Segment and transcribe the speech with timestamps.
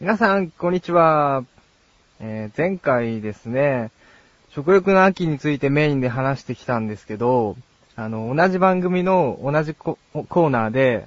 [0.00, 1.44] 皆さん、こんにちは。
[2.20, 3.90] えー前回ですね、
[4.48, 7.54] 食欲の秋についてメインで話してきたんですけど、
[7.96, 11.06] あの、同じ番組の同じコーナーで、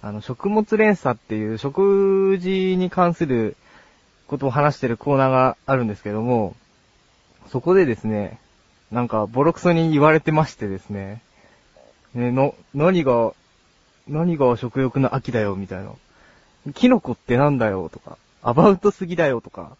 [0.00, 3.56] あの、食物連鎖っていう食事に関する
[4.26, 6.56] ことを話してるコーナーがあるんですけども、
[7.46, 8.40] そこでですね、
[8.90, 11.22] なんかボロクソに言われてましてですね、
[12.12, 13.34] ね、の、何が、
[14.08, 15.92] 何が食欲の秋だよ、みたいな。
[16.74, 19.76] キノコってなんだよ、とか、アバウトすぎだよ、とか、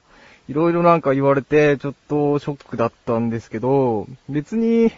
[0.48, 4.92] いろいろなんか言われて、ちょっとショックだったんですけど、別に、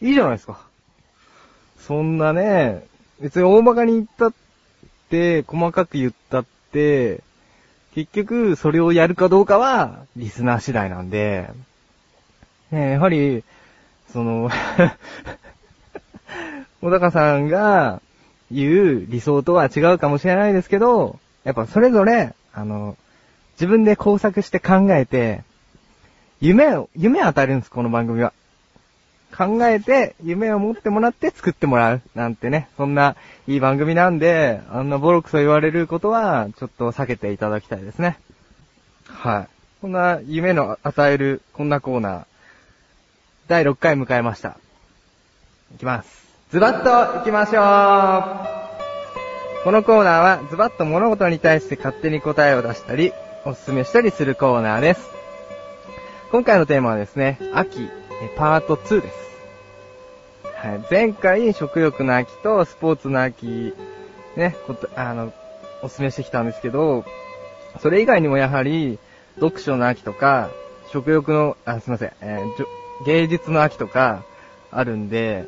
[0.00, 0.60] いいじゃないですか。
[1.78, 2.86] そんなね、
[3.20, 4.32] 別に大まかに言ったっ
[5.10, 7.22] て、細かく言ったって、
[7.94, 11.50] 結局、それをやるかどうかは、リスナー次第なんで、
[12.70, 13.44] ね、やはり、
[14.12, 14.50] その、
[16.80, 18.00] 小高さんが
[18.50, 22.96] 言う理想とは違うかもしれないですけど、やっぱそれぞれ、あの、
[23.54, 25.42] 自分で工作して考えて、
[26.40, 28.32] 夢を、夢を与えるんです、この番組は。
[29.36, 32.02] 考えて、夢を持ってもらって作ってもらう。
[32.14, 38.18] なんてね、そんないい番組なんで、あんなボロクソ言われることは、ちょっと避けていただきたいですね。
[39.06, 39.48] はい。
[39.80, 42.24] こんな夢の与える、こんなコーナー、
[43.48, 44.56] 第6回迎えました。
[45.74, 46.22] いきます。
[46.50, 48.61] ズバッと行きましょう
[49.64, 53.12] このコーナーはズバッと物事に対して勝手に答えを出したり、
[53.44, 55.08] おすすめしたりするコーナーです。
[56.32, 57.88] 今回のテーマはですね、秋、
[58.36, 59.14] パート2です。
[60.56, 63.72] はい、前回食欲の秋とスポーツの秋、
[64.34, 65.32] ね、こと、あの、
[65.80, 67.04] おすすめしてきたんですけど、
[67.78, 68.98] それ以外にもやはり、
[69.36, 70.50] 読書の秋とか、
[70.92, 72.64] 食欲の、あ、すいません、えー
[73.06, 74.24] 芸術の秋とか、
[74.72, 75.44] あるんで、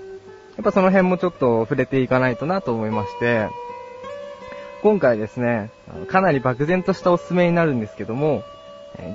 [0.56, 3.48] やっぱその辺もちょっと触れていかないとなと思いまして、
[4.84, 5.70] 今回ですね、
[6.08, 8.42] かなり漠然としたおすすめになるんですけども、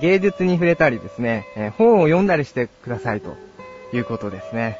[0.01, 3.35] 芸術に触れたりですね、本を読んだりしてくださいと
[3.93, 4.79] いうことですね。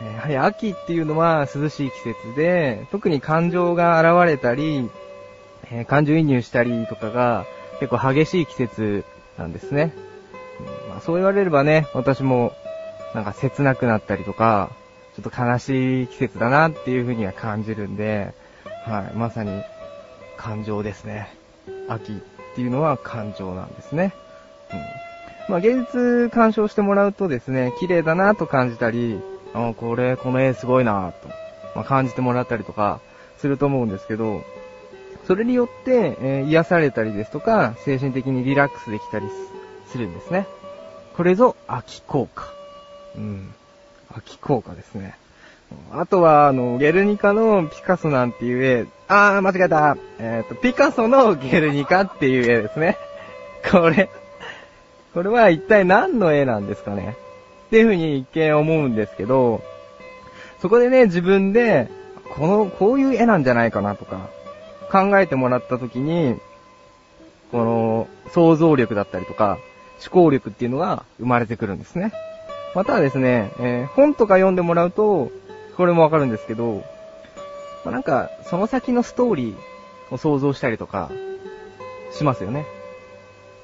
[0.00, 4.88] やはり秋っていうのは涼しい季節で、特に感情が現れたり、
[5.86, 7.44] 感情移入したりとかが
[7.78, 9.04] 結構激しい季節
[9.36, 9.92] なんですね。
[10.88, 12.54] まあ、そう言われればね、私も
[13.14, 14.70] なんか切なくなったりとか、
[15.14, 18.32] ちょっと悲しい季節だなっていう風には感じるんで、
[18.86, 19.62] はい、まさに
[20.36, 21.34] 感情ですね。
[21.88, 22.14] 秋っ
[22.54, 24.12] ていうのは感情なんですね。
[24.72, 25.52] うん。
[25.52, 29.20] まあ、芸術鑑賞してもらうとですね、綺麗だなと感じたり、
[29.54, 31.28] あこれ、この絵すごいなと、
[31.74, 33.00] まあ、感じてもらったりとか
[33.38, 34.42] すると思うんですけど、
[35.26, 39.26] それによって、えー癒されたりですとか、精神的にリラックスできたり
[39.88, 40.46] するんですね。
[41.16, 42.52] これぞ秋効果。
[43.16, 43.54] うん。
[44.16, 45.16] 秋効果ですね。
[45.92, 49.96] あとは、あの、ゲルニカのピカソなんていう絵、あー、間違えた。
[50.18, 52.96] えっ、と、ピカソのゲルニカっていう絵ですね。
[53.70, 54.08] これ、
[55.14, 57.16] これは一体何の絵なんですかね
[57.66, 59.62] っていうふうに一見思うんですけど、
[60.60, 61.88] そこでね、自分で、
[62.36, 64.28] この、こういう絵なんじゃないかなとか、
[64.90, 66.36] 考えてもらったときに、
[67.52, 69.58] この、想像力だったりとか、
[70.04, 72.12] 思考力っていうのが生まれてくるんですね。
[72.74, 75.30] またはですね、えー本とか読んでもらうと、
[75.76, 76.84] これもわかるんですけど、
[77.86, 81.08] まあなんか、その先のストーリーを想像したりとか、
[82.10, 82.66] しますよね。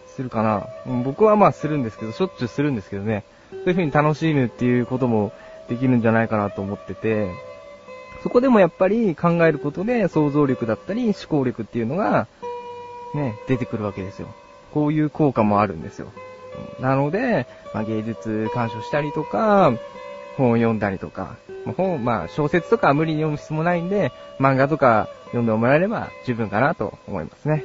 [0.06, 0.68] するかな、
[1.04, 3.24] 僕はまあするんですけど、しょっちゅうするんですけどね。
[3.50, 5.32] そういう風に楽しむっていうことも
[5.68, 7.32] できるんじゃないかなと思ってて、
[8.22, 12.28] そこでもやっぱり考えることで想像力だったり思考力っていうのが、
[13.16, 14.28] ね、出てくるわけですよ。
[14.72, 16.06] こういう効果もあるんですよ。
[16.78, 19.72] なので、まあ、芸術鑑賞したりとか、
[20.36, 21.36] 本を読んだりとか、
[21.76, 27.64] 本、まあ小説とかは無理に読む必要もないんで、漫画とか読んでもらえれば十分かなと思いますね。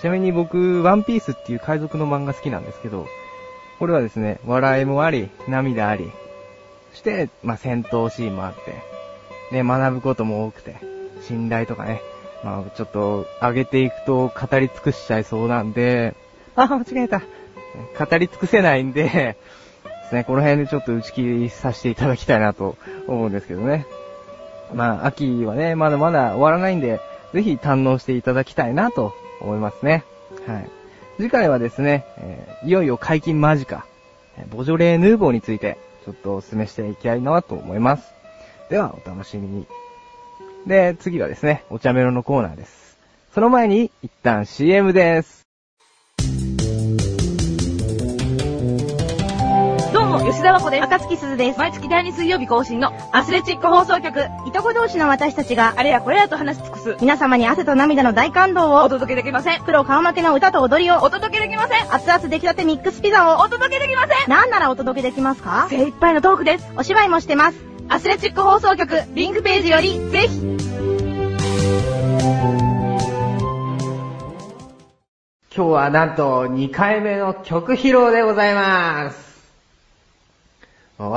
[0.00, 3.06] ちなみに僕、ワンピースっていう海賊の漫画好きなんですけど、
[3.78, 6.10] これはですね、笑いもあり、涙あり、
[6.92, 8.74] そして、まあ戦闘シーンもあって、
[9.54, 10.76] ね、学ぶことも多くて、
[11.22, 12.02] 信頼とかね、
[12.44, 16.14] まあちょっと上げていくと語り尽くしちゃいそうなんで、
[16.56, 17.22] あ、間違えた。
[17.98, 19.38] 語り尽くせないんで、
[20.10, 22.76] ですね、この辺でちょっと打ち切りさせていただきたいなと
[23.06, 23.86] 思うんですけどね。
[24.74, 27.00] まあ、秋はね、まだまだ終わらないんで、
[27.32, 30.04] ぜひ堪能していただきたいなと思いますね。
[30.48, 30.70] はい。
[31.16, 33.86] 次回はですね、えーいよいよ解禁間近、
[34.50, 38.12] ボジョレーヌーボーについて、ちょっとお勧めしていきたいなと思います。
[38.68, 39.66] では、お楽しみに。
[40.66, 42.98] で、次はですね、お茶メロのコーナーです。
[43.32, 45.39] その前に、一旦 CM です。
[50.24, 50.84] 吉田和子です。
[50.84, 51.58] 赤月鈴です。
[51.58, 54.20] 毎月第2水曜日更新のアスレチック放送局。
[54.46, 56.96] いとこ同士の私たちが、あれやこれやと話し尽くす。
[57.00, 59.62] 皆様に汗と涙の大感動おを、届けできません。
[59.64, 61.94] プロ顔負けの歌と踊りを、お届けできません。
[61.94, 64.30] 熱々出来たてミックスピザを、お届けできません。
[64.30, 65.66] なんならお届けできますか？
[65.70, 66.70] 精一杯のトークです。
[66.76, 67.58] お芝居もしてます。
[67.88, 70.40] アスレチック放送局、リンクページより、ぜひ。
[75.56, 79.29] 今日はなんと2回目の曲披露でございます。
[81.02, 81.08] おこ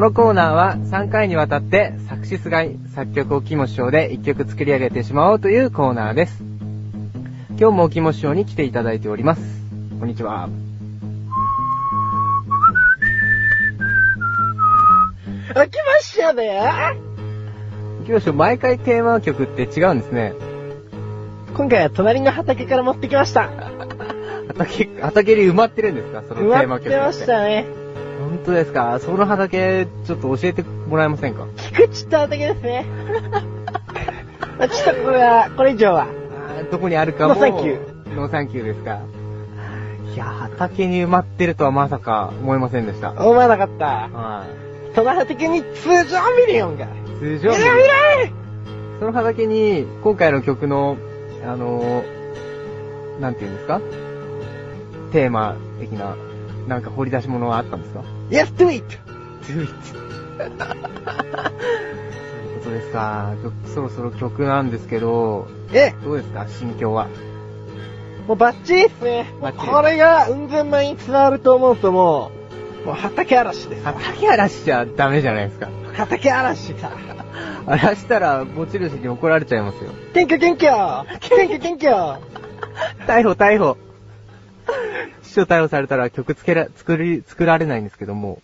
[0.00, 6.42] のコーナーは3回にわたって作詞菅井、作曲をキモ師匠で1曲作り上げてしまおうというコーナーです。
[7.50, 9.40] 今日もキモ師匠に来ていただいております。
[10.00, 10.48] こんにちは。
[15.54, 16.60] 飽きましたね。
[18.04, 20.34] キモ師匠、毎回テーマ曲って違うんですね。
[21.54, 23.48] 今回は隣の畑から持ってきました。
[24.48, 26.22] 畑、畑に埋まってるんですか？
[26.28, 26.96] そのテ埋ーマ曲って。
[26.96, 27.66] まってましたね。
[28.20, 28.98] 本当ですか？
[29.00, 31.46] その畑、ちょっと教えてもらえませんか？
[31.56, 32.84] 菊池って畑ですね。
[34.58, 36.02] まあちょっとこれは、これ以上は。
[36.04, 37.34] あーどこにあるかも。
[37.34, 38.14] ノーサンキュー。
[38.16, 39.00] ノーサンキューですか？
[40.14, 43.10] いや、畑に埋まってるとはまさか思いませんでした。
[43.12, 43.84] 思わなかった。
[43.84, 44.46] は
[44.94, 46.86] その畑に通常ミリオンが。
[46.86, 46.88] い。
[47.18, 47.68] 通常ミリオン
[48.98, 50.96] その畑に、今回の曲の、
[51.44, 53.82] あのー、なんて言うんですか？
[55.16, 56.14] テーマ的な、
[56.68, 58.84] なんか掘り出し物はあったんですか !Yes, do it!
[59.48, 59.70] do it.
[59.88, 59.96] そう
[60.44, 60.58] いう
[62.58, 63.32] ことですか？
[63.42, 66.46] 曲そろそろ曲なんですけど、え、どうですか？
[66.48, 67.08] 心境は？
[68.28, 69.32] もうバッチリっすね。
[69.40, 72.30] これが雲仙米に伝わると思うとも
[72.82, 73.84] う、もう畑嵐です。
[73.84, 75.70] 畑荒らしちゃダメじゃないですか。
[75.94, 76.90] 畑嵐さ。
[77.66, 79.92] 荒らしたら、持ち主に怒られちゃいますよ。
[80.12, 82.20] 検挙検挙検挙検挙
[83.06, 83.78] 逮捕、逮捕。
[85.22, 88.40] 師匠逮捕されたら曲つけら、作り、作られないんですけども。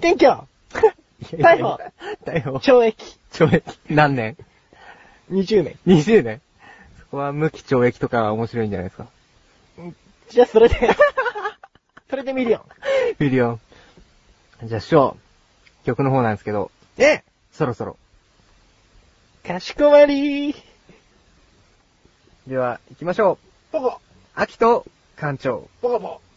[0.00, 0.46] 検挙
[1.38, 1.78] 逮捕
[2.24, 2.56] 逮捕。
[2.58, 3.78] 懲役懲役。
[3.88, 4.36] 何年
[5.30, 5.78] ？20年。
[5.86, 6.40] ?20 年
[6.98, 9.08] そこは無期懲役とかは面白いんじゃないですか。
[10.28, 10.76] じゃあそれで、
[12.08, 12.62] それでミリオン。
[13.18, 13.60] ミリオン。
[14.64, 15.16] じゃあ師匠、
[15.84, 17.22] 曲の方なんですけど、え？
[17.52, 17.96] そろそろ。
[19.46, 20.54] かしこまり
[22.46, 23.72] では、行きましょう。
[23.72, 24.00] ポコ、
[24.34, 24.86] 秋と
[25.20, 25.68] 館長。
[25.82, 26.29] ポコポ。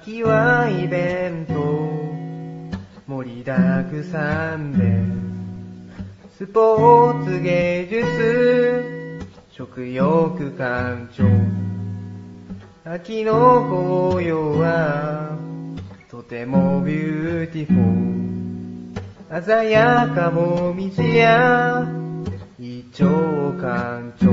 [0.00, 1.54] 秋はイベント。
[3.08, 5.02] 盛りだくさんで。
[6.36, 9.20] スポーツ芸術。
[9.50, 11.24] 食欲感情。
[12.84, 13.66] 秋の
[14.12, 15.36] 紅葉は。
[16.08, 19.42] とても beautiful。
[19.44, 21.84] 鮮やかもみじや。
[22.60, 24.30] イチョウ観賞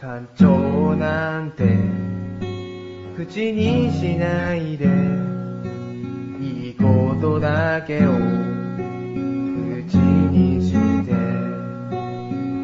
[0.00, 2.27] 館長なんて。
[3.18, 4.86] 口にしないで。
[6.40, 8.12] いいことだけを。
[8.12, 10.70] 口にし
[11.04, 11.10] て。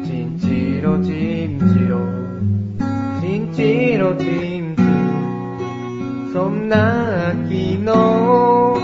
[0.07, 1.99] チンチロチンチロ
[3.19, 4.23] チンチロチ
[4.61, 4.81] ンチ
[6.31, 8.77] そんな秋の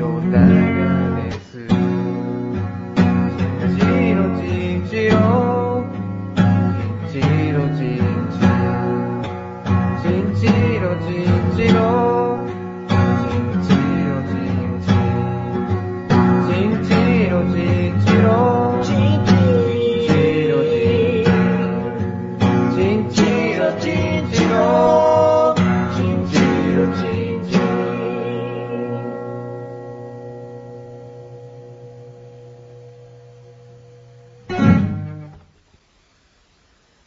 [0.00, 0.57] 夜長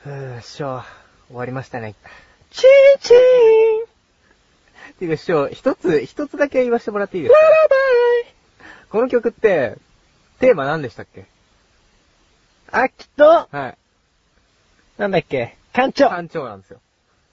[0.04, 0.82] ふぅ、師匠、
[1.28, 1.94] 終わりましたね。
[2.52, 3.18] チンチン
[4.98, 7.40] ていうか師匠、一つ、一つだけ言わせてもらっていいですか？
[8.90, 9.78] この曲って、
[10.40, 11.26] テーマ何でしたっけ？
[12.72, 13.78] 秋と、はい。
[14.98, 16.10] なんだっけ、館長。
[16.10, 16.80] 単調なんですよ。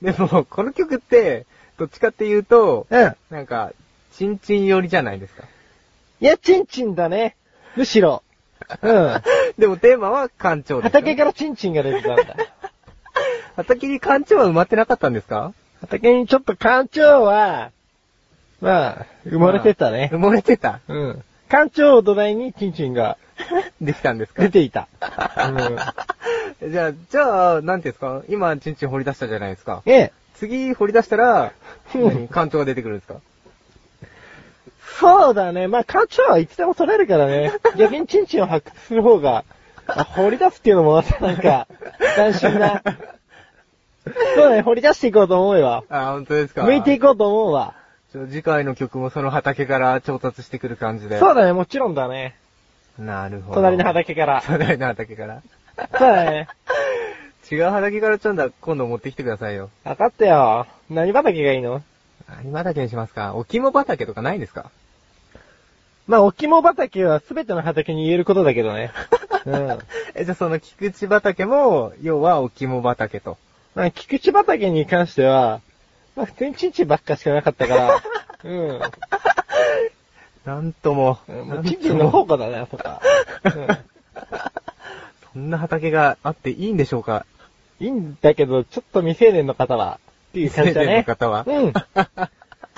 [0.03, 1.47] でも、この曲って、
[1.79, 3.17] どっちかっていうと、うん。
[3.31, 3.73] なんか、
[4.13, 5.45] チンチン寄りじゃないですか？
[6.21, 7.37] いや、チンチンだね。
[7.77, 8.23] むしろ。
[8.83, 9.23] うん。
[9.59, 12.37] でもテーマは館長です、畑からチンチンが出てたんだ。
[13.59, 15.53] 畑に館長は埋まってなかったんですか？
[15.81, 17.71] 畑にちょっと館長は、
[18.61, 20.19] まあ、生まれてたね埋。
[20.19, 21.25] もれてたうん。
[21.49, 23.17] 館長を土台にチンチンが
[23.81, 24.43] できたんですか？
[24.43, 24.87] 出ていた。
[26.62, 28.23] じゃあ、じゃあ、なんていうんですか？
[28.29, 29.83] 今、チンチン掘り出したじゃないですか。
[29.87, 30.12] ええ。
[30.37, 31.53] 次掘り出したら、
[31.95, 32.29] うん何？
[32.29, 33.17] 艦長が出てくるんですか？
[35.00, 35.69] そうだね。
[35.69, 37.53] まあ、館長はいつでも取れるからね。
[37.77, 39.45] 逆にチンチンを発掘する方が、
[39.87, 41.67] あ掘り出すっていうのもまたなんか、
[42.17, 42.83] 斬新な。
[44.35, 45.85] そうだね、掘り出していこうと思うわ。
[45.88, 47.75] あ、本当ですか向いていこうと思うわ。
[48.12, 51.19] ちょ次回の曲もその畑から調達してくる感じで。
[51.19, 52.37] そうだね、もちろんだね。
[52.99, 53.55] なるほど。
[53.57, 54.43] 隣の畑から。
[54.47, 55.43] 隣の畑から。
[55.77, 56.49] そうだね。
[57.50, 59.71] 違う畑からちょんだ、今度持ってきてくださいよ。
[59.85, 60.67] 分かったよ。
[60.91, 61.83] 何畑がいいの？
[62.29, 63.35] 何畑にしますか？
[63.35, 64.71] お肝畑とかないんですか？
[66.07, 68.91] まあ、お肝畑は全ての畑に言えることだけどね。
[69.45, 69.79] うん。
[70.15, 73.37] え、じゃあその菊池畑も、要はお肝畑と。
[73.75, 75.61] まあ、菊池畑に関しては、
[76.17, 78.03] まあ、普通にチンチンばっかしかなかったから、
[78.45, 78.81] うん。
[80.45, 81.19] なんとも。
[81.29, 83.03] もうチンチンの方だね、あそこは。
[83.45, 83.69] うん
[85.35, 87.27] そんな畑があっていいんでしょうか？
[87.79, 91.05] いいんだけど、ちょっと未成年の方は、っていう感じだね。
[91.05, 91.45] 未成年の方は？
[91.47, 91.73] うん。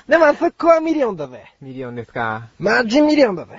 [0.08, 1.44] でもあそこはミリオンだぜ。
[1.62, 2.48] ミリオンですか？
[2.58, 3.52] マジミリオンだぜ。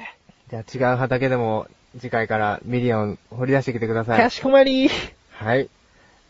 [0.49, 4.19] じゃあ違う畑でも次回からミリオン掘り出してきてください。
[4.21, 4.89] かしこまり。
[5.31, 5.69] はい。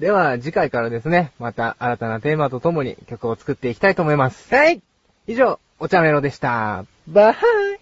[0.01, 4.51] では次回からですね、また新たなテーマとともに曲を作っていきたいと思います。
[4.53, 4.81] はい。
[5.27, 6.85] 以上、お茶メロでした。
[7.07, 7.81] バハイ。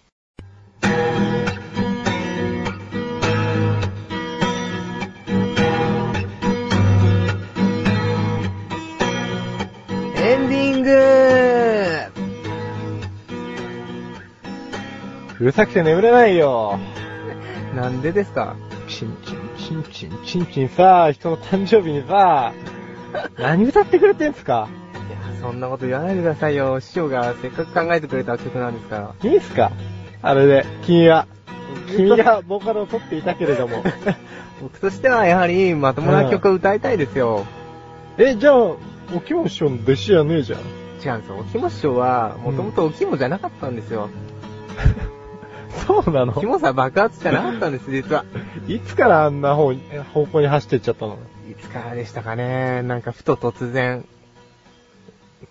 [10.17, 10.89] エンディング
[15.39, 16.77] うるさくて眠れないよ。
[17.75, 18.55] なんでですか？
[18.89, 19.38] チンチン、
[19.69, 22.53] チンチン、チンチンさ、人の誕生日にさ、
[23.37, 24.67] 何歌ってくれてんすか？
[25.07, 26.79] いや、そんなこと言わないでくださいよ。
[26.79, 29.29] 師匠がせっかく考えてくれた曲なんですから。
[29.29, 29.71] いいっすか？
[30.23, 31.27] あれで、君は。
[31.95, 33.83] 君がボーカルを取っていたけれども。
[34.61, 37.45] 僕としてはやはりまともな曲を歌いたいですよ。
[38.17, 38.77] え、じゃあ、お
[39.23, 40.59] きも師匠の弟子じゃねえじゃん。
[40.59, 41.37] 違うんですよ。
[41.39, 44.09] お肝師匠は、もともとお肝じゃなかったんですよ。
[45.87, 46.33] そうなの？
[46.33, 48.25] 肝さ爆発じゃなかったんです、実は。
[48.73, 49.73] いつからあんな方
[50.13, 51.17] 方向に走ってっちゃったの？
[51.49, 52.83] いつからでしたかね？
[52.83, 54.05] なんかふと突然。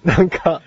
[0.04, 0.62] なんか、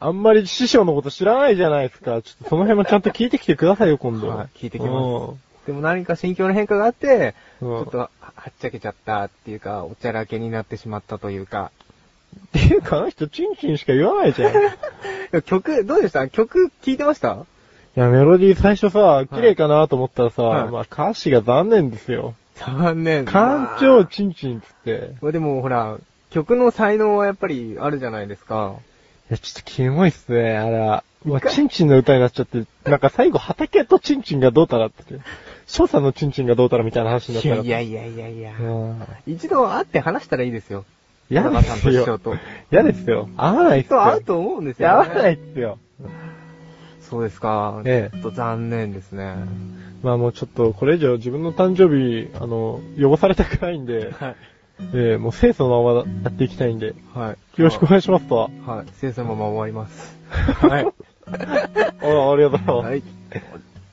[0.00, 2.22] あんまり師匠のこと知らないじゃないですか。
[2.22, 4.28] ちょっとその辺もちゃんと聞いてきてくださいよ、今度。
[4.28, 4.88] はい聞いてきま
[5.34, 11.70] すでも何か心境の変化があって、ちうんょっとははっちゃけちゃったっていうか、おちゃらけになってしまったというか。
[12.48, 14.52] っていうか、あの人、チンチンしか言わないじゃん。
[15.38, 16.28] い 曲、どうでした？
[16.28, 17.46] 曲聞いてました？
[18.00, 22.34] や、メロディー最初さ、綺麗かなと思ったらさ、はいまあ歌詞が残念ですよ。
[22.56, 23.24] 残念。
[23.24, 25.14] 感情チンチンっつって。
[25.20, 25.98] これでもほら、
[26.30, 28.74] 曲の才能はやっぱりあるじゃないですか。
[29.30, 31.04] いや、ちょっとキモいっすね、あれは。
[31.24, 35.02] うわ、一回チンチンの歌になっちゃって、なんか最後、畑とチンチンがどうたらって。
[35.66, 37.56] 翔さんのチンチンがどうたらみたいな話になったら。
[37.56, 38.52] いやいやいやいや。
[38.60, 40.84] うん一度会って話したらいいですよ。
[41.30, 41.92] 嫌田中さんですよ。
[41.92, 42.36] と師匠と。
[42.70, 43.28] 嫌ですよ。
[43.36, 43.98] 合わないっすよ。
[43.98, 45.78] と会うと思うんですよ、合わないっすよ。
[47.10, 47.82] そうですか。
[47.84, 49.34] ええちょっと残念ですね。
[50.02, 54.36] まあもうちょっと、これ以上自分の誕生日、あの、汚されたくないんで、はい。
[54.92, 57.36] ええもう清楚のままやっていきたいんで、よはい。
[57.60, 58.50] ろしくお願いしますと。
[58.66, 58.90] はい。
[58.94, 60.16] 先生のまま終わります。
[60.30, 60.86] はい。
[61.30, 62.82] あありがとう。
[62.82, 63.02] はい。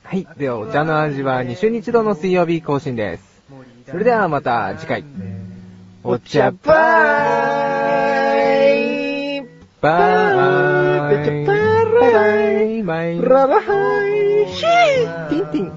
[0.04, 0.26] はい。
[0.36, 3.42] では、お茶の味は2週に1度の水曜日更新です。
[3.90, 5.04] それではまた次回。
[6.04, 9.48] お茶バーイお茶ばーい
[9.80, 10.81] バ
[12.82, 13.22] イバイ。
[13.22, 13.72] ララハ
[14.04, 15.28] イヒー。
[15.28, 15.72] ティンティン。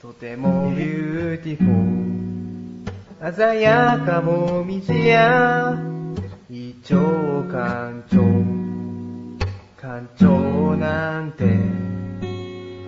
[0.00, 5.78] とてもビューティフォー鮮やかもみじや。
[6.50, 6.96] 一丁
[7.50, 8.22] 干潮
[9.76, 11.44] 干潮なんて。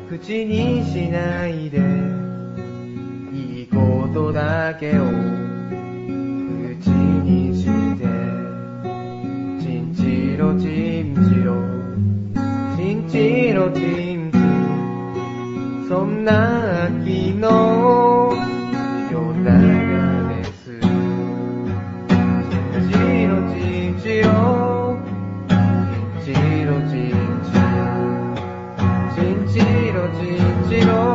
[0.09, 1.79] 口にしないで。
[3.33, 5.05] いいことだけを。
[6.81, 7.67] 口にし
[7.99, 8.05] て。
[9.63, 11.74] チンチロチンチロ
[12.85, 14.37] チンチロチンチ
[15.89, 18.31] そんな秋の
[19.11, 20.79] 夜長です。
[20.81, 21.65] チン
[22.85, 22.93] チ
[23.27, 24.99] ロチンチロ
[26.23, 26.35] チンチ
[26.67, 27.11] ロチン
[27.41, 27.63] チロ
[29.17, 29.61] チンチ
[29.91, 30.39] ロチン
[30.69, 31.14] チロ